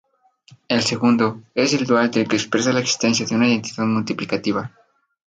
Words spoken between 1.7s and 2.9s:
el dual del que expresa la